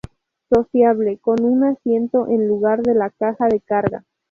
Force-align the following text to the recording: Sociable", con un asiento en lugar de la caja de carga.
Sociable", 0.49 1.19
con 1.19 1.45
un 1.45 1.63
asiento 1.63 2.25
en 2.27 2.47
lugar 2.47 2.81
de 2.81 2.95
la 2.95 3.11
caja 3.11 3.45
de 3.45 3.61
carga. 3.61 4.03